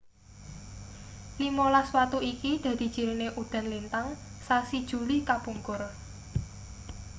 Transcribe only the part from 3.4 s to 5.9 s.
udan lintang sasi juli kapungkur